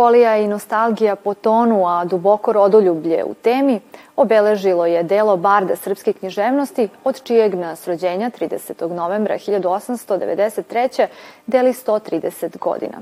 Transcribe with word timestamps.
Melanholija 0.00 0.36
i 0.36 0.48
nostalgija 0.48 1.16
po 1.16 1.34
tonu, 1.34 1.86
a 1.86 2.04
duboko 2.04 2.52
rodoljublje 2.52 3.24
u 3.24 3.34
temi, 3.34 3.80
obeležilo 4.16 4.86
je 4.86 5.02
delo 5.02 5.36
Barda 5.36 5.76
srpske 5.76 6.12
književnosti, 6.12 6.88
od 7.04 7.22
čijeg 7.22 7.54
nas 7.54 7.88
rođenja 7.88 8.30
30. 8.30 8.92
novembra 8.92 9.34
1893. 9.34 11.06
deli 11.46 11.72
130 11.72 12.58
godina. 12.58 12.98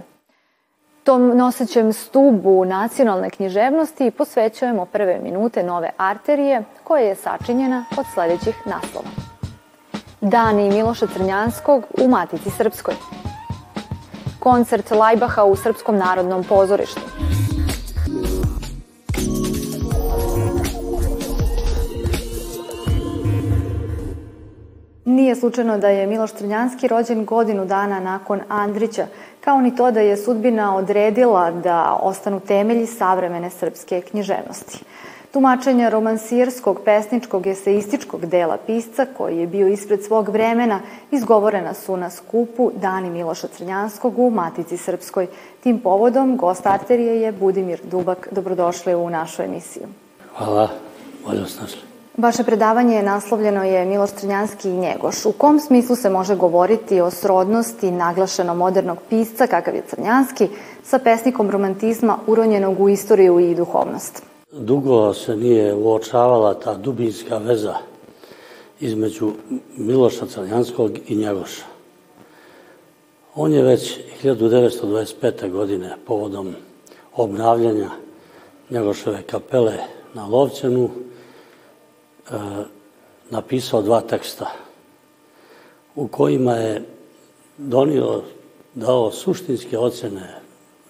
Tom 1.05 1.37
nosećem 1.37 1.93
stubu 1.93 2.65
nacionalne 2.65 3.31
književnosti 3.31 4.11
posvećujemo 4.11 4.87
prve 4.87 5.19
minute 5.23 5.63
nove 5.63 5.91
arterije, 5.97 6.63
koja 6.85 7.03
je 7.03 7.15
sačinjena 7.15 7.85
od 7.99 8.07
sledećih 8.15 8.57
naslova. 8.67 9.09
Dani 10.21 10.71
Miloša 10.71 11.07
Crnjanskog 11.07 11.83
u 12.03 12.09
Matici 12.09 12.51
Srpskoj– 12.51 12.95
koncert 14.39 14.91
Lajbaha 14.91 15.45
u 15.45 15.57
Srpskom 15.57 15.97
narodnom 15.97 16.45
pozorištu. 16.45 17.01
Nije 25.05 25.37
slučajno 25.37 25.79
da 25.79 25.89
je 25.89 26.07
Miloš 26.07 26.33
Trnjanski 26.33 26.89
rođen 26.89 27.25
godinu 27.25 27.65
dana 27.65 28.01
nakon 28.01 28.41
Andrića, 28.49 29.07
kao 29.41 29.61
ni 29.61 29.77
to 29.77 29.91
da 29.91 30.01
je 30.01 30.17
sudbina 30.17 30.77
odredila 30.77 31.51
da 31.51 31.99
ostanu 32.03 32.41
temelji 32.41 32.87
savremene 32.87 33.51
srpske 33.51 34.01
književnosti. 34.01 34.85
Tumačenja 35.33 35.89
romansirskog, 35.89 36.81
pesničkog, 36.85 37.47
eseističkog 37.47 38.27
dela 38.27 38.57
pisca, 38.67 39.07
koji 39.17 39.39
je 39.39 39.47
bio 39.47 39.69
ispred 39.69 40.05
svog 40.05 40.29
vremena, 40.29 40.81
izgovorena 41.11 41.75
su 41.75 41.97
na 41.97 42.11
skupu 42.11 42.71
Dani 42.75 43.11
Miloša 43.11 43.49
Crnjanskog 43.49 44.19
u 44.19 44.31
Matici 44.31 44.77
Srpskoj. 44.77 45.27
Tim 45.63 45.81
povodom, 45.81 46.37
gost 46.37 46.67
arterije 46.67 47.21
je 47.21 47.33
Budimir 47.33 47.81
Dubak. 47.85 48.29
Dobrodošli 48.31 48.95
u 48.95 49.11
našu 49.11 49.43
emisiju. 49.43 49.87
Hvala, 50.37 50.69
bolje 51.27 51.41
vas 51.41 51.61
našli. 51.61 51.81
Vaše 52.17 52.45
predavanje 52.45 53.03
naslovljeno 53.03 53.65
je 53.65 53.85
Miloš 53.85 54.11
Crnjanski 54.11 54.69
i 54.69 54.77
Njegoš. 54.77 55.27
U 55.27 55.33
kom 55.33 55.61
smislu 55.61 55.97
se 55.97 56.11
može 56.11 56.37
govoriti 56.37 57.01
o 57.01 57.11
srodnosti 57.11 57.91
naglašeno 57.91 58.55
modernog 58.55 58.99
pisca, 59.11 59.47
kakav 59.47 59.75
je 59.75 59.83
Crnjanski, 59.89 60.49
sa 60.85 60.99
pesnikom 60.99 61.51
romantizma 61.51 62.19
uronjenog 62.27 62.81
u 62.81 62.89
istoriju 62.89 63.41
i 63.41 63.55
duhovnost? 63.55 64.23
Dugo 64.53 65.15
se 65.15 65.37
nije 65.37 65.75
uočavala 65.75 66.55
ta 66.55 66.75
dubinska 66.75 67.39
veza 67.39 67.75
između 68.81 69.33
Miloša 69.77 70.27
Crnjanskog 70.27 70.99
i 71.09 71.17
Njegoša. 71.17 71.65
On 73.35 73.53
je 73.53 73.63
već 73.63 73.99
1925. 74.23 75.51
godine 75.51 75.97
povodom 76.07 76.55
obnavljanja 77.17 77.91
Njegoševe 78.71 79.23
kapele 79.23 79.77
na 80.15 80.27
Lovćenu 80.27 80.91
e, 80.91 82.35
napisao 83.31 83.83
dva 83.83 84.01
teksta 84.01 84.53
u 85.95 86.09
kojima 86.09 86.53
je 86.53 86.85
donio, 87.59 88.23
dao 88.75 89.11
suštinske 89.11 89.79
ocene 89.79 90.41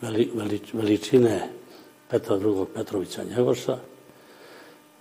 veli, 0.00 0.30
veli, 0.34 0.60
veličine 0.72 1.57
Petra 2.10 2.36
II. 2.36 2.64
Petrovića 2.74 3.22
Njegoša, 3.36 3.78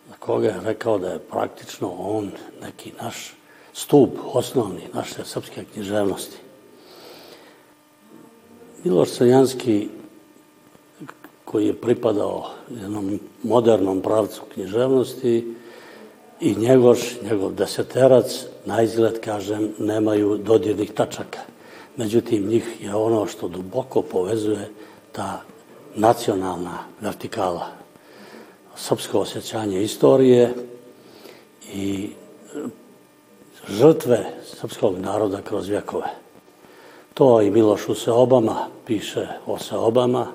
za 0.10 0.16
koga 0.20 0.48
je 0.48 0.62
rekao 0.64 0.98
da 0.98 1.10
je 1.10 1.20
praktično 1.20 1.92
on 1.98 2.32
neki 2.62 2.92
naš 3.02 3.34
stup 3.74 4.10
osnovni 4.34 4.82
naše 4.94 5.26
srpske 5.26 5.64
književnosti. 5.74 6.38
Miloš 8.84 9.10
Crnjanski, 9.10 9.90
koji 11.46 11.68
je 11.68 11.82
pripadao 11.82 12.50
jednom 12.70 13.20
modernom 13.44 14.02
pravcu 14.02 14.42
književnosti, 14.54 15.56
i 16.40 16.56
Njegoš, 16.56 17.22
njegov 17.22 17.54
deseterac, 17.54 18.46
na 18.66 18.82
izgled, 18.82 19.20
kažem, 19.20 19.74
nemaju 19.80 20.38
dodirnih 20.38 20.92
tačaka. 20.92 21.40
Međutim, 21.98 22.48
njih 22.48 22.78
je 22.82 22.96
ono 22.96 23.28
što 23.28 23.48
duboko 23.48 24.02
povezuje 24.02 24.70
ta 25.12 25.42
nacionalna 25.98 26.78
vertikala, 27.02 27.68
srpsko 28.76 29.20
osjećanje 29.20 29.84
istorije 29.84 30.54
i 31.74 32.10
žrtve 33.70 34.26
srpskog 34.44 35.00
naroda 35.00 35.42
kroz 35.42 35.68
vjekove. 35.68 36.06
To 37.14 37.42
i 37.42 37.52
Miloš 37.52 37.90
u 37.90 37.96
seobama 37.96 38.56
piše 38.86 39.28
o 39.46 39.58
seobama, 39.58 40.28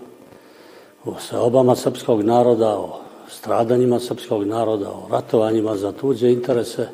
o 1.04 1.14
seobama 1.20 1.76
srpskog 1.76 2.22
naroda, 2.22 2.78
o 2.78 3.00
stradanjima 3.28 4.00
srpskog 4.00 4.44
naroda, 4.44 4.90
o 4.90 5.08
ratovanjima 5.10 5.76
za 5.76 5.92
tuđe 5.92 6.32
interese, 6.32 6.88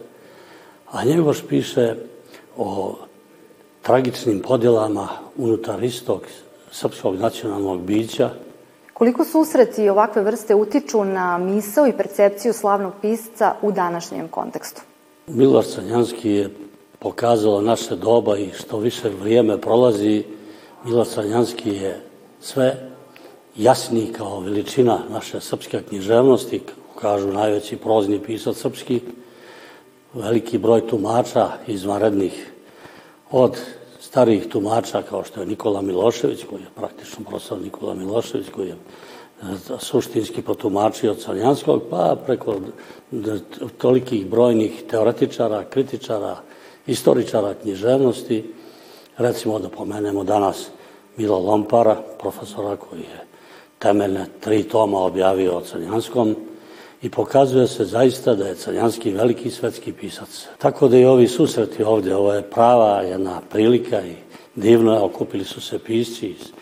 a 0.92 1.04
Njegoš 1.04 1.42
piše 1.48 1.94
o 2.56 2.94
tragičnim 3.82 4.42
podjelama 4.42 5.08
unutar 5.36 5.84
istog 5.84 6.22
srpskog 6.70 7.16
nacionalnog 7.16 7.80
bića, 7.80 8.30
Koliko 8.98 9.24
susreti 9.24 9.88
ovakve 9.88 10.22
vrste 10.22 10.54
utiču 10.54 11.04
na 11.04 11.38
misao 11.38 11.86
i 11.86 11.92
percepciju 11.92 12.52
slavnog 12.52 12.92
pisca 13.00 13.54
u 13.62 13.72
današnjem 13.72 14.28
kontekstu? 14.28 14.82
Miloš 15.26 15.66
Canjanski 15.66 16.30
je 16.30 16.50
pokazalo 16.98 17.60
naše 17.60 17.96
doba 17.96 18.38
i 18.38 18.50
što 18.52 18.78
više 18.78 19.08
vrijeme 19.08 19.60
prolazi, 19.60 20.24
Miloš 20.84 21.08
Canjanski 21.08 21.70
je 21.70 22.00
sve 22.40 22.90
jasniji 23.56 24.12
kao 24.12 24.40
veličina 24.40 24.98
naše 25.10 25.40
srpske 25.40 25.82
književnosti, 25.88 26.62
kažu 27.00 27.32
najveći 27.32 27.76
prozni 27.76 28.18
pisac 28.18 28.56
srpski, 28.56 29.00
veliki 30.14 30.58
broj 30.58 30.86
tumača 30.86 31.48
izvanrednih 31.66 32.52
od 33.30 33.58
starijih 34.18 34.48
tumača 34.48 35.02
kao 35.02 35.24
što 35.24 35.40
je 35.40 35.46
Nikola 35.46 35.82
Milošević, 35.82 36.44
koji 36.50 36.60
je 36.60 36.74
praktično 36.74 37.24
profesor 37.28 37.60
Nikola 37.62 37.94
Milošević, 37.94 38.46
koji 38.50 38.68
je 38.68 38.74
e, 38.74 39.44
suštinski 39.78 40.42
potumačio 40.42 41.14
Caljanskog, 41.14 41.82
pa 41.90 42.16
preko 42.26 42.56
tolikih 43.78 44.26
brojnih 44.26 44.82
teoretičara, 44.90 45.64
kritičara, 45.70 46.36
istoričara 46.86 47.54
književnosti, 47.54 48.54
recimo 49.18 49.58
da 49.58 49.68
pomenemo 49.68 50.24
danas 50.24 50.66
Milo 51.16 51.38
Lompara, 51.38 51.96
profesora 52.18 52.76
koji 52.76 53.00
je 53.00 53.22
temeljne 53.78 54.26
tri 54.40 54.62
toma 54.62 54.98
objavio 54.98 55.56
o 55.56 55.62
Caljanskom, 55.62 56.36
i 57.02 57.10
pokazuje 57.10 57.66
se 57.66 57.84
zaista 57.84 58.34
da 58.34 58.48
je 58.48 58.54
Crnjanski 58.54 59.12
veliki 59.12 59.50
svetski 59.50 59.92
pisac. 59.92 60.46
Tako 60.58 60.88
da 60.88 60.98
i 60.98 61.04
ovi 61.04 61.28
susreti 61.28 61.82
ovde, 61.82 62.16
ovo 62.16 62.32
je 62.32 62.42
prava 62.42 63.00
jedna 63.00 63.40
prilika 63.50 64.00
i 64.00 64.14
divno 64.54 64.92
je, 64.92 65.00
okupili 65.00 65.44
su 65.44 65.60
se 65.60 65.78
pisci 65.78 66.26
iz 66.26 66.52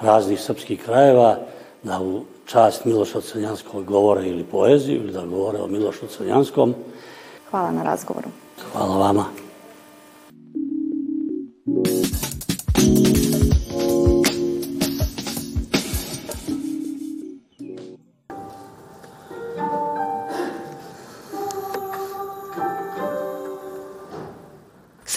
raznih 0.00 0.40
srpskih 0.40 0.84
krajeva 0.84 1.38
da 1.82 2.00
u 2.00 2.22
čast 2.46 2.84
Miloša 2.84 3.20
Crnjanskog 3.20 3.84
govore 3.84 4.28
ili 4.28 4.44
poeziju 4.44 4.96
ili 4.96 5.12
da 5.12 5.26
govore 5.26 5.58
o 5.58 5.66
Milošu 5.66 6.06
Crnjanskom. 6.06 6.74
Hvala 7.50 7.70
na 7.70 7.82
razgovoru. 7.82 8.28
Hvala 8.72 8.98
vama. 8.98 9.24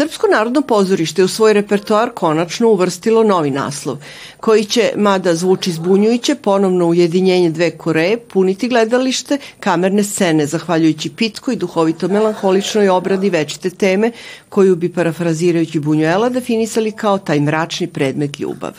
Srpsko 0.03 0.27
narodno 0.27 0.61
pozorište 0.61 1.23
u 1.23 1.27
svoj 1.27 1.53
repertoar 1.53 2.09
konačno 2.13 2.69
uvrstilo 2.69 3.23
novi 3.23 3.51
naslov, 3.51 3.97
koji 4.39 4.65
će, 4.65 4.91
mada 4.95 5.35
zvuči 5.35 5.71
zbunjujuće, 5.71 6.35
ponovno 6.35 6.87
ujedinjenje 6.87 7.49
dve 7.49 7.71
Koreje 7.71 8.17
puniti 8.17 8.67
gledalište 8.67 9.37
kamerne 9.59 10.03
scene, 10.03 10.45
zahvaljujući 10.45 11.09
pitko 11.09 11.51
i 11.51 11.55
duhovito 11.55 12.07
melanholičnoj 12.07 12.89
obradi 12.89 13.29
večite 13.29 13.69
teme, 13.69 14.11
koju 14.49 14.75
bi 14.75 14.93
parafrazirajući 14.93 15.79
Bunjuela 15.79 16.29
definisali 16.29 16.91
kao 16.91 17.17
taj 17.17 17.39
mračni 17.39 17.87
predmet 17.87 18.39
ljubav. 18.39 18.73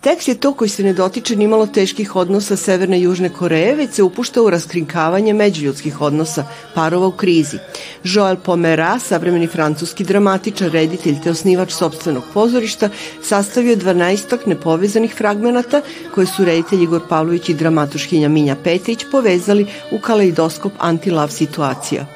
Tekst 0.00 0.28
je 0.28 0.34
to 0.34 0.52
koji 0.54 0.68
se 0.68 0.82
ne 0.82 0.92
dotiče 0.92 1.36
nimalo 1.36 1.66
teških 1.66 2.16
odnosa 2.16 2.56
Severne 2.56 2.98
i 2.98 3.02
Južne 3.02 3.28
Koreje, 3.28 3.74
već 3.74 3.90
se 3.90 4.02
upušta 4.02 4.42
u 4.42 4.50
raskrinkavanje 4.50 5.32
međuljudskih 5.32 6.00
odnosa, 6.00 6.44
parova 6.74 7.06
u 7.06 7.12
krizi. 7.12 7.58
Joel 8.04 8.36
Pomera, 8.36 8.98
savremeni 8.98 9.46
francuski 9.46 10.04
dramatičar, 10.04 10.70
reditelj 10.70 11.16
te 11.24 11.30
osnivač 11.30 11.72
sobstvenog 11.72 12.22
pozorišta, 12.34 12.88
sastavio 13.22 13.76
12 13.76 14.46
nepovezanih 14.46 15.14
fragmenata 15.14 15.82
koje 16.14 16.26
su 16.26 16.44
reditelj 16.44 16.82
Igor 16.82 17.02
Pavlović 17.08 17.48
i 17.48 17.54
dramatuškinja 17.54 18.28
Minja 18.28 18.56
Petrić 18.64 19.04
povezali 19.12 19.66
u 19.90 19.98
kaleidoskop 19.98 20.72
anti-love 20.78 21.30
situacija. 21.30 22.06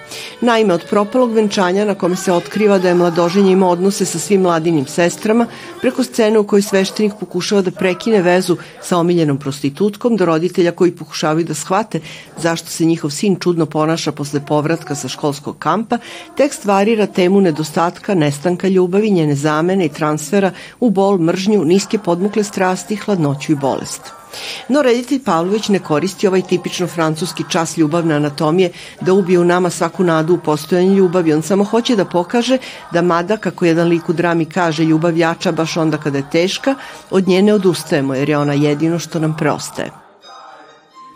Naime, 0.41 0.75
od 0.75 0.85
propalog 0.91 1.33
venčanja 1.33 1.85
na 1.85 1.95
kome 1.95 2.17
se 2.17 2.33
otkriva 2.33 2.79
da 2.79 2.89
je 2.89 2.95
mladoženje 2.95 3.53
ima 3.53 3.69
odnose 3.69 4.05
sa 4.05 4.19
svim 4.19 4.41
mladinim 4.41 4.87
sestrama, 4.87 5.47
preko 5.81 6.05
scene 6.05 6.39
u 6.39 6.47
kojoj 6.47 6.63
sveštenik 6.63 7.13
pokušava 7.21 7.32
da 7.63 7.71
prekine 7.71 8.23
vezu 8.23 8.57
sa 8.83 8.99
omiljenom 8.99 9.39
prostitutkom, 9.39 10.17
do 10.17 10.25
roditelja 10.25 10.73
koji 10.73 10.97
pokušavaju 10.97 11.45
da 11.45 11.55
shvate 11.55 12.01
zašto 12.39 12.69
se 12.69 12.85
njihov 12.85 13.11
sin 13.11 13.37
čudno 13.37 13.67
ponaša 13.67 14.13
posle 14.13 14.41
povratka 14.47 14.95
sa 14.95 15.09
školskog 15.09 15.59
kampa, 15.59 15.99
tekst 16.37 16.65
varira 16.65 17.07
temu 17.07 17.41
nedostatka, 17.41 18.15
nestanka 18.15 18.69
ljubavi, 18.69 19.11
njene 19.11 19.35
zamene 19.35 19.87
i 19.87 19.89
transfera 19.89 20.53
u 20.81 20.91
bol, 20.91 21.19
mržnju, 21.19 21.65
niske 21.65 21.99
podmukle 21.99 22.45
strasti, 22.45 22.97
hladnoću 22.97 23.53
i 23.53 23.55
bolest. 23.55 24.22
No 24.69 24.83
reditelj 24.83 25.23
Pavlović 25.25 25.69
ne 25.69 25.79
koristi 25.79 26.27
ovaj 26.27 26.43
tipično 26.43 26.87
francuski 26.87 27.45
čas 27.49 27.77
ljubavne 27.77 28.15
anatomije 28.15 28.71
da 29.01 29.13
ubije 29.13 29.39
u 29.39 29.45
nama 29.45 29.71
svaku 29.71 30.05
nadu 30.05 30.35
u 30.35 30.39
postojanje 30.39 30.95
ljubavi. 30.95 31.33
On 31.33 31.43
samo 31.43 31.65
hoće 31.65 31.97
da 31.97 32.05
pokaže 32.05 32.59
da 32.93 33.03
mada, 33.03 33.37
kako 33.37 33.65
jedan 33.65 33.89
lik 33.89 34.09
u 34.09 34.13
drami 34.13 34.45
kaže, 34.45 34.85
ljubav 34.85 35.17
jača 35.17 35.53
baš 35.53 35.77
onda 35.77 35.97
kada 35.97 36.19
je 36.19 36.31
teška, 36.31 36.75
od 37.11 37.29
nje 37.29 37.43
ne 37.43 37.55
odustajemo 37.55 38.15
jer 38.15 38.29
je 38.29 38.39
ona 38.39 38.53
jedino 38.53 38.99
što 38.99 39.19
nam 39.19 39.37
preostaje. 39.37 40.02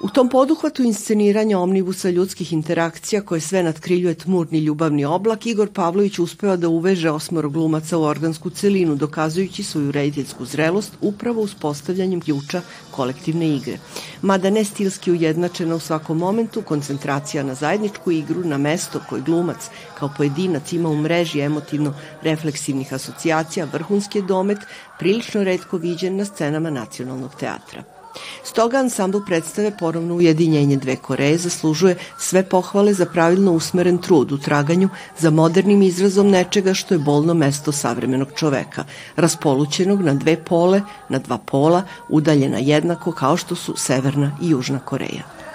U 0.01 0.09
tom 0.09 0.29
poduhvatu 0.29 0.83
insceniranja 0.83 1.59
omnibusa 1.59 2.11
ljudskih 2.11 2.53
interakcija 2.53 3.23
koje 3.23 3.41
sve 3.41 3.63
nadkriljuje 3.63 4.15
tmurni 4.15 4.59
ljubavni 4.59 5.05
oblak, 5.05 5.47
Igor 5.47 5.71
Pavlović 5.73 6.19
uspeva 6.19 6.57
da 6.57 6.69
uveže 6.69 7.11
osmoro 7.11 7.49
glumaca 7.49 7.99
u 7.99 8.03
organsku 8.03 8.51
celinu, 8.51 8.97
dokazujući 8.97 9.63
svoju 9.63 9.93
rediteljsku 9.93 10.45
zrelost 10.45 10.93
upravo 11.01 11.43
uspostavljanjem 11.43 12.21
ključa 12.21 12.61
kolektivne 12.91 13.49
igre. 13.57 13.79
Mada 14.23 14.51
ne 14.51 14.65
stilski 14.65 15.13
ujednačena 15.13 15.75
u 15.75 15.81
svakom 15.81 16.19
momentu, 16.19 16.63
koncentracija 16.63 17.43
na 17.43 17.55
zajedničku 17.55 18.11
igru, 18.11 18.45
na 18.45 18.59
mesto 18.59 19.01
koje 19.09 19.23
glumac 19.23 19.71
kao 19.99 20.11
pojedinac 20.17 20.73
ima 20.73 20.89
u 20.89 20.97
mreži 20.97 21.41
emotivno 21.41 21.95
refleksivnih 22.23 22.93
asocijacija, 22.93 23.69
vrhunski 23.73 24.19
je 24.19 24.23
domet, 24.23 24.59
prilično 24.99 25.45
redko 25.45 25.77
viđen 25.77 26.17
na 26.17 26.25
scenama 26.25 26.71
nacionalnog 26.71 27.35
teatra. 27.35 27.96
Stoga 28.45 28.79
ansambl 28.79 29.19
predstave 29.27 29.77
ponovno 29.79 30.15
ujedinjenje 30.15 30.77
dve 30.77 30.97
Koreje 30.97 31.39
zaslužuje 31.39 31.97
sve 32.19 32.43
pohvale 32.43 32.95
za 32.95 33.07
pravilno 33.07 33.53
usmeren 33.53 33.99
trud 33.99 34.33
u 34.33 34.39
traganju 34.39 34.89
za 35.19 35.31
modernim 35.31 35.83
izrazom 35.83 36.31
nečega 36.31 36.75
što 36.75 36.95
je 36.95 36.99
bolno 36.99 37.35
mesto 37.35 37.73
savremenog 37.73 38.29
čoveka, 38.37 38.85
raspolućenog 39.17 40.03
na 40.03 40.15
dve 40.15 40.45
pole, 40.45 40.83
na 41.09 41.19
dva 41.19 41.39
pola, 41.39 41.83
udaljena 42.09 42.59
jednako 42.59 43.13
kao 43.13 43.37
što 43.37 43.55
su 43.55 43.75
Severna 43.77 44.39
i 44.43 44.51
Južna 44.51 44.79
Koreja. 44.79 45.46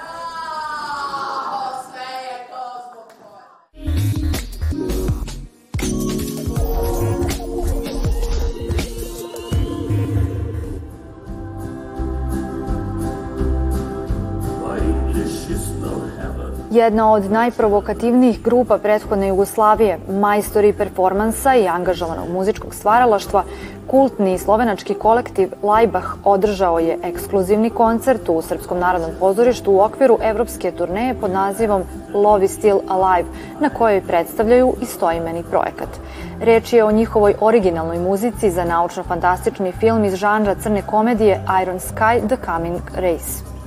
Jedna 16.81 17.11
od 17.11 17.31
najprovokativnijih 17.31 18.41
grupa 18.43 18.77
prethodne 18.77 19.27
Jugoslavije, 19.27 19.99
majstori 20.09 20.73
performansa 20.73 21.53
i 21.55 21.67
angažovanog 21.67 22.29
muzičkog 22.29 22.73
stvaralaštva, 22.73 23.43
kultni 23.87 24.37
slovenački 24.37 24.93
kolektiv 24.93 25.51
Lajbah 25.63 26.15
održao 26.23 26.79
je 26.79 26.97
ekskluzivni 27.03 27.69
koncert 27.69 28.29
u 28.29 28.41
Srpskom 28.41 28.79
narodnom 28.79 29.11
pozorištu 29.19 29.71
u 29.71 29.79
okviru 29.79 30.17
evropske 30.21 30.71
turneje 30.71 31.13
pod 31.13 31.31
nazivom 31.31 31.83
Love 32.13 32.45
is 32.45 32.57
Still 32.57 32.79
Alive, 32.87 33.29
na 33.59 33.69
kojoj 33.69 34.01
predstavljaju 34.01 34.73
istoimeni 34.81 35.43
projekat. 35.43 36.01
Reč 36.39 36.73
je 36.73 36.83
o 36.83 36.91
njihovoj 36.91 37.35
originalnoj 37.41 37.99
muzici 37.99 38.51
za 38.51 38.65
naučno-fantastični 38.65 39.71
film 39.79 40.03
iz 40.05 40.15
žanra 40.15 40.55
crne 40.55 40.81
komedije 40.81 41.41
Iron 41.61 41.79
Sky 41.79 42.27
The 42.27 42.37
Coming 42.45 42.81
Race. 42.95 43.60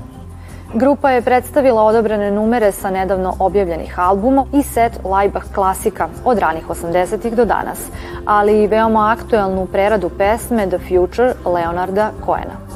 Grupa 0.72 1.10
je 1.10 1.22
predstavila 1.22 1.82
odobrene 1.82 2.30
numere 2.30 2.72
sa 2.72 2.90
nedavno 2.90 3.36
objavljenih 3.38 3.98
albuma 3.98 4.44
i 4.52 4.62
set 4.62 4.92
Laibach 5.04 5.46
klasika 5.54 6.08
od 6.24 6.38
ranih 6.38 6.68
80-ih 6.68 7.36
do 7.36 7.44
danas, 7.44 7.78
ali 8.26 8.62
i 8.62 8.66
veoma 8.66 9.16
aktuelnu 9.18 9.66
preradu 9.66 10.08
pesme 10.18 10.66
The 10.66 10.78
Future 10.78 11.34
Leonarda 11.44 12.10
Coena. 12.26 12.73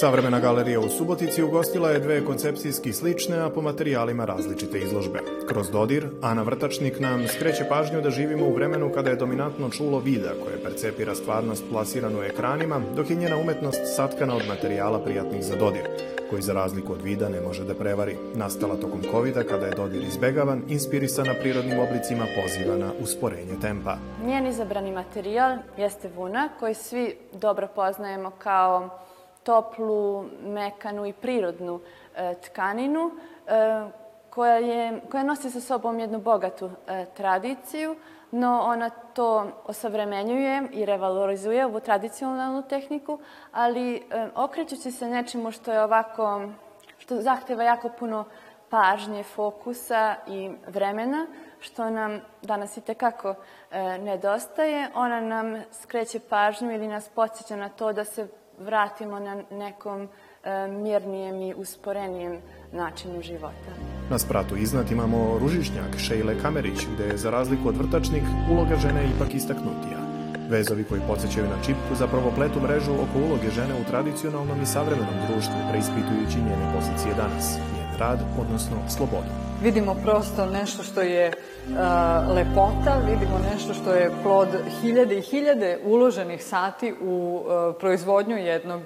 Savremena 0.00 0.40
galerija 0.40 0.80
u 0.80 0.88
Subotici 0.88 1.42
ugostila 1.42 1.90
je 1.90 2.00
dve 2.00 2.24
koncepcijski 2.24 2.92
slične, 2.92 3.38
a 3.38 3.50
po 3.50 3.62
materijalima 3.62 4.24
različite 4.24 4.78
izložbe. 4.78 5.18
Kroz 5.48 5.70
dodir, 5.70 6.08
Ana 6.22 6.42
Vrtačnik 6.42 7.00
nam 7.00 7.28
skreće 7.28 7.64
pažnju 7.68 8.00
da 8.00 8.10
živimo 8.10 8.46
u 8.46 8.54
vremenu 8.54 8.92
kada 8.94 9.10
je 9.10 9.16
dominantno 9.16 9.70
čulo 9.70 9.98
vida 9.98 10.30
koje 10.44 10.62
percepira 10.62 11.14
stvarnost 11.14 11.64
plasiranu 11.70 12.22
ekranima, 12.22 12.80
dok 12.96 13.10
je 13.10 13.16
njena 13.16 13.36
umetnost 13.36 13.80
satkana 13.96 14.36
od 14.36 14.42
materijala 14.48 14.98
prijatnih 14.98 15.44
za 15.44 15.56
dodir, 15.56 15.82
koji 16.30 16.42
za 16.42 16.52
razliku 16.52 16.92
od 16.92 17.02
vida 17.02 17.28
ne 17.28 17.40
može 17.40 17.64
da 17.64 17.74
prevari. 17.74 18.16
Nastala 18.34 18.76
tokom 18.76 19.02
covid 19.10 19.34
kada 19.48 19.66
je 19.66 19.74
dodir 19.74 20.02
izbegavan, 20.02 20.62
inspirisana 20.68 21.34
prirodnim 21.40 21.78
oblicima 21.78 22.26
poziva 22.42 22.76
na 22.76 22.92
usporenje 23.02 23.60
tempa. 23.62 23.96
Njen 24.26 24.46
izabrani 24.46 24.92
materijal 24.92 25.56
jeste 25.76 26.10
vuna, 26.16 26.48
koji 26.60 26.74
svi 26.74 27.16
dobro 27.32 27.68
poznajemo 27.74 28.30
kao 28.30 28.98
toplu, 29.46 30.24
mekanu 30.42 31.06
i 31.06 31.12
prirodnu 31.12 31.80
e, 32.16 32.34
tkaninu 32.34 33.10
e, 33.46 33.86
koja, 34.30 34.56
je, 34.56 35.00
koja 35.10 35.22
nosi 35.22 35.50
sa 35.50 35.60
sobom 35.60 35.98
jednu 35.98 36.18
bogatu 36.18 36.70
e, 36.86 37.04
tradiciju, 37.16 37.96
no 38.30 38.60
ona 38.66 38.90
to 38.90 39.46
osavremenjuje 39.64 40.68
i 40.72 40.84
revalorizuje 40.84 41.66
ovu 41.66 41.80
tradicionalnu 41.80 42.62
tehniku, 42.62 43.18
ali 43.52 44.02
okrećući 44.34 44.90
se 44.90 45.08
nečemu 45.08 45.50
što 45.50 45.72
je 45.72 45.84
ovako, 45.84 46.48
što 46.98 47.16
zahteva 47.16 47.64
jako 47.64 47.88
puno 47.98 48.24
pažnje, 48.70 49.22
fokusa 49.22 50.14
i 50.26 50.50
vremena, 50.66 51.26
što 51.60 51.90
nam 51.90 52.20
danas 52.42 52.76
i 52.76 52.80
tekako 52.80 53.34
nedostaje. 54.00 54.88
Ona 54.94 55.20
nam 55.20 55.62
skreće 55.72 56.20
pažnju 56.20 56.72
ili 56.72 56.88
nas 56.88 57.08
podsjeća 57.08 57.56
na 57.56 57.68
to 57.68 57.92
da 57.92 58.04
se 58.04 58.28
vratimo 58.58 59.18
na 59.18 59.42
nekom 59.50 60.08
e, 60.44 60.68
mirnijem 60.68 61.42
i 61.42 61.54
usporenijem 61.54 62.38
načinu 62.72 63.22
života. 63.22 63.72
Na 64.10 64.18
spratu 64.18 64.56
iznad 64.56 64.90
imamo 64.90 65.38
ružišnjak 65.38 65.98
Šejle 65.98 66.40
Kamerić, 66.42 66.86
gde 66.94 67.04
je 67.04 67.16
za 67.16 67.30
razliku 67.30 67.68
od 67.68 67.76
vrtačnik 67.76 68.22
uloga 68.50 68.76
žene 68.76 69.10
ipak 69.16 69.34
istaknutija. 69.34 69.98
Vezovi 70.48 70.84
koji 70.84 71.00
podsjećaju 71.08 71.46
na 71.46 71.62
čipku 71.64 71.94
zapravo 71.94 72.32
pletu 72.36 72.60
mrežu 72.60 72.92
oko 72.92 73.26
uloge 73.26 73.50
žene 73.50 73.74
u 73.80 73.84
tradicionalnom 73.90 74.62
i 74.62 74.66
savremenom 74.66 75.14
društvu, 75.28 75.56
preispitujući 75.70 76.38
njene 76.38 76.72
pozicije 76.74 77.14
danas, 77.14 77.58
njen 77.74 77.85
rad, 77.98 78.18
odnosno 78.40 78.76
slobodu. 78.88 79.28
Vidimo 79.62 79.94
prosto 80.04 80.46
nešto 80.46 80.82
što 80.82 81.00
je 81.00 81.28
uh, 81.28 81.74
lepota, 82.34 83.00
vidimo 83.06 83.38
nešto 83.52 83.74
što 83.74 83.92
je 83.92 84.10
plod 84.22 84.48
hiljade 84.80 85.18
i 85.18 85.22
hiljade 85.22 85.78
uloženih 85.84 86.44
sati 86.44 86.94
u 87.00 87.42
uh, 87.44 87.76
proizvodnju 87.80 88.36
jednog 88.36 88.82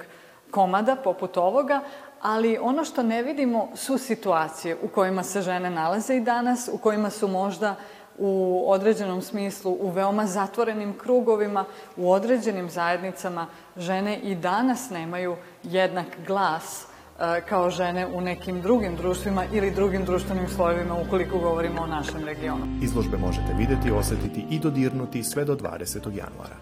komada 0.50 0.96
poput 0.96 1.36
ovoga, 1.36 1.80
ali 2.22 2.58
ono 2.62 2.84
što 2.84 3.02
ne 3.02 3.22
vidimo 3.22 3.68
su 3.74 3.98
situacije 3.98 4.76
u 4.82 4.88
kojima 4.88 5.22
se 5.22 5.42
žene 5.42 5.70
nalaze 5.70 6.16
i 6.16 6.20
danas, 6.20 6.70
u 6.72 6.78
kojima 6.78 7.10
su 7.10 7.28
možda 7.28 7.74
u 8.18 8.64
određenom 8.66 9.22
smislu 9.22 9.76
u 9.80 9.90
veoma 9.90 10.26
zatvorenim 10.26 10.98
krugovima, 10.98 11.64
u 11.96 12.12
određenim 12.12 12.70
zajednicama 12.70 13.46
žene 13.76 14.18
i 14.18 14.34
danas 14.34 14.90
nemaju 14.90 15.36
jednak 15.62 16.06
glas 16.26 16.89
kao 17.48 17.70
žene 17.70 18.06
u 18.06 18.20
nekim 18.20 18.60
drugim 18.60 18.96
društvima 18.96 19.44
ili 19.52 19.70
drugim 19.70 20.04
društvenim 20.04 20.48
slojevima 20.48 20.94
ukoliko 21.06 21.38
govorimo 21.38 21.82
o 21.82 21.86
našem 21.86 22.24
regionu. 22.24 22.66
Izložbe 22.82 23.16
možete 23.16 23.54
videti, 23.58 23.90
osetiti 23.90 24.44
i 24.50 24.58
dodirnuti 24.58 25.24
sve 25.24 25.44
do 25.44 25.56
20. 25.56 26.16
januara. 26.16 26.56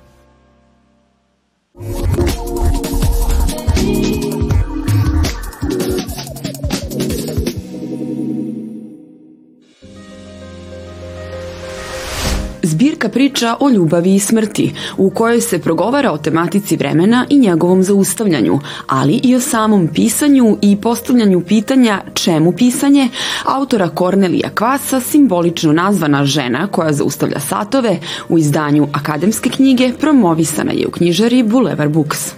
Zbirka 12.63 13.09
priča 13.09 13.57
o 13.61 13.71
ljubavi 13.71 14.15
i 14.15 14.19
smrti, 14.19 14.73
u 14.97 15.11
kojoj 15.11 15.41
se 15.41 15.59
progovara 15.59 16.13
o 16.13 16.19
tematici 16.19 16.77
vremena 16.77 17.27
i 17.31 17.39
njegovom 17.39 17.83
zaustavljanju, 17.83 18.61
ali 18.87 19.21
i 19.23 19.35
o 19.35 19.41
samom 19.41 19.89
pisanju 19.95 20.59
i 20.63 20.77
postavljanju 20.81 21.41
pitanja 21.41 22.01
čemu 22.15 22.53
pisanje, 22.53 23.09
autora 23.45 23.89
Kornelija 23.89 24.51
Kvasa, 24.55 25.01
simbolično 25.01 25.73
nazvana 25.73 26.25
žena 26.25 26.67
koja 26.67 26.93
zaustavlja 26.93 27.41
satove, 27.41 27.99
u 28.29 28.39
izdanju 28.39 28.89
akademske 28.93 29.51
knjige 29.51 29.93
promovisana 30.01 30.73
je 30.73 30.87
u 30.87 30.91
knjižari 30.91 31.43
Boulevard 31.43 31.93
Books. 31.93 32.33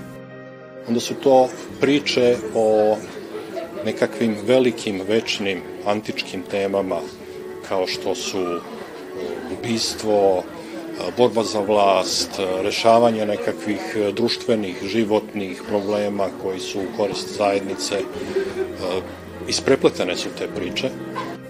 Onda 0.88 1.00
su 1.00 1.14
to 1.14 1.48
priče 1.80 2.36
o 2.54 2.96
nekakvim 3.84 4.36
velikim, 4.46 5.00
večnim, 5.08 5.58
antičkim 5.86 6.42
temama 6.50 6.96
kao 7.68 7.86
što 7.86 8.14
su 8.14 8.60
ubistvo, 9.70 10.42
borba 11.16 11.42
za 11.44 11.60
vlast, 11.60 12.30
rešavanje 12.62 13.26
nekakvih 13.26 13.80
društvenih, 14.16 14.76
životnih 14.82 15.62
problema 15.68 16.26
koji 16.42 16.60
su 16.60 16.78
u 16.78 16.96
korist 16.96 17.36
zajednice. 17.36 17.94
Isprepletene 19.48 20.16
su 20.16 20.28
te 20.38 20.48
priče. 20.56 20.90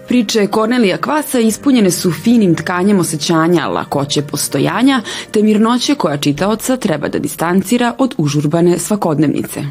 Priče 0.07 0.47
Kornelija 0.47 0.97
Kvasa 0.97 1.39
ispunjene 1.39 1.91
su 1.91 2.11
finim 2.11 2.55
tkanjem 2.55 2.99
osjećanja, 2.99 3.67
lakoće 3.67 4.21
postojanja, 4.21 5.01
te 5.31 5.43
mirnoće 5.43 5.95
koja 5.95 6.17
čitaoca 6.17 6.77
treba 6.77 7.07
da 7.07 7.19
distancira 7.19 7.93
od 7.97 8.15
užurbane 8.17 8.79
svakodnevnice. 8.79 9.63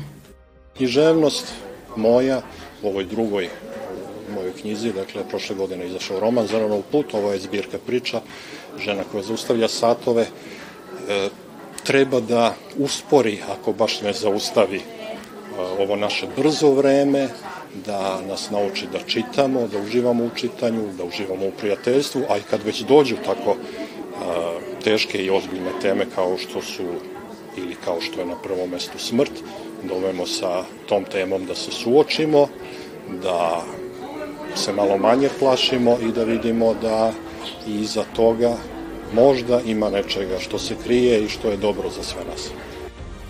Književnost 0.76 1.47
moja 1.97 2.42
u 2.83 2.88
ovoj 2.88 3.04
drugoj 3.04 3.49
mojoj 4.31 4.53
knjizi, 4.61 4.93
dakle, 4.93 5.25
prošle 5.29 5.57
godine 5.57 5.87
izašao 5.87 6.21
roman 6.21 6.47
Zaranov 6.47 6.83
put, 6.93 7.15
ovo 7.15 7.33
je 7.33 7.41
zbirka 7.41 7.79
priča, 7.87 8.21
žena 8.79 9.05
koja 9.13 9.23
zaustavlja 9.23 9.69
satove, 9.69 10.23
e, 10.23 11.29
treba 11.85 12.21
da 12.21 12.55
uspori, 12.79 13.39
ako 13.51 13.73
baš 13.73 14.01
ne 14.01 14.13
zaustavi 14.13 14.79
e, 14.79 14.83
ovo 15.79 15.97
naše 15.97 16.27
brzo 16.37 16.71
vreme, 16.71 17.29
da 17.87 18.21
nas 18.29 18.51
nauči 18.51 18.87
da 18.93 18.99
čitamo, 19.07 19.67
da 19.69 19.79
uživamo 19.79 20.25
u 20.25 20.31
čitanju, 20.35 20.93
da 20.99 21.05
uživamo 21.05 21.47
u 21.47 21.53
prijateljstvu, 21.61 22.23
a 22.29 22.39
i 22.39 22.43
kad 22.51 22.63
već 22.65 22.81
dođu 22.81 23.17
tako 23.25 23.57
a, 23.57 24.59
teške 24.85 25.19
i 25.19 25.31
ozbiljne 25.31 25.71
teme 25.83 26.07
kao 26.15 26.39
što 26.39 26.63
su 26.63 26.83
ili 27.57 27.77
kao 27.85 28.01
što 28.01 28.21
je 28.21 28.27
na 28.27 28.37
prvom 28.43 28.71
mestu 28.71 28.99
smrt, 28.99 29.33
da 29.83 30.27
sa 30.27 30.65
tom 30.89 31.05
temom 31.05 31.47
da 31.47 31.55
se 31.55 31.71
suočimo, 31.71 32.49
da 33.23 33.65
se 34.54 34.73
malo 34.73 34.99
manje 34.99 35.28
plašimo 35.38 35.97
i 36.09 36.12
da 36.12 36.25
vidimo 36.25 36.75
da 36.83 37.12
iza 37.66 38.04
toga 38.16 38.57
možda 39.14 39.61
ima 39.61 39.90
nečega 39.90 40.38
što 40.38 40.59
se 40.59 40.75
krije 40.85 41.25
i 41.25 41.28
što 41.28 41.50
je 41.50 41.57
dobro 41.57 41.90
za 41.90 42.02
sve 42.02 42.21
nas. 42.30 42.50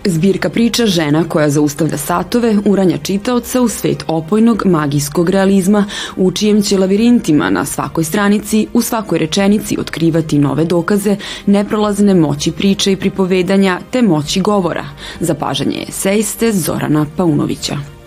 Zbirka 0.05 0.49
priča 0.49 0.85
žena 0.85 1.23
koja 1.29 1.49
zaustavlja 1.49 1.97
satove 1.97 2.55
uranja 2.65 2.97
čitaoca 2.97 3.61
u 3.61 3.67
svet 3.67 4.03
opojnog 4.07 4.65
magijskog 4.65 5.29
realizma 5.29 5.85
u 6.15 6.31
čijem 6.31 6.61
će 6.61 6.77
lavirintima 6.77 7.49
na 7.49 7.65
svakoj 7.65 8.03
stranici 8.03 8.67
u 8.73 8.81
svakoj 8.81 9.19
rečenici 9.19 9.77
otkrivati 9.79 10.39
nove 10.39 10.65
dokaze 10.65 11.15
neprolazne 11.45 12.13
moći 12.13 12.51
priče 12.51 12.91
i 12.91 12.95
pripovedanja 12.95 13.79
te 13.91 14.01
moći 14.01 14.41
govora. 14.41 14.85
Zapažanje 15.19 15.85
esejiste 15.89 16.51
Zorana 16.51 17.05
Paunovića. 17.17 18.00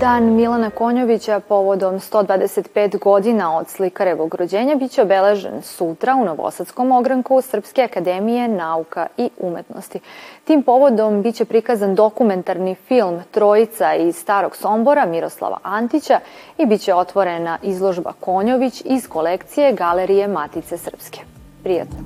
Dan 0.00 0.34
Milana 0.34 0.70
Konjovića 0.70 1.40
povodom 1.40 1.94
125 1.94 2.98
godina 2.98 3.56
od 3.56 3.68
slikarevog 3.68 4.34
rođenja 4.34 4.74
biće 4.74 5.02
obeležen 5.02 5.62
sutra 5.62 6.14
u 6.14 6.24
Novosadskom 6.24 6.92
ogranku 6.92 7.40
Srpske 7.40 7.82
akademije 7.82 8.48
nauka 8.48 9.06
i 9.16 9.30
umetnosti. 9.38 10.00
Tim 10.44 10.62
povodom 10.62 11.22
biće 11.22 11.44
prikazan 11.44 11.94
dokumentarni 11.94 12.74
film 12.74 13.20
Trojica 13.30 13.94
iz 13.94 14.16
Starog 14.16 14.56
Sombora 14.56 15.06
Miroslava 15.06 15.58
Antića 15.62 16.20
i 16.58 16.66
biće 16.66 16.94
otvorena 16.94 17.58
izložba 17.62 18.12
Konjović 18.20 18.82
iz 18.84 19.08
kolekcije 19.08 19.72
Galerije 19.72 20.28
Matice 20.28 20.78
Srpske. 20.78 21.20
Prijetno! 21.62 21.98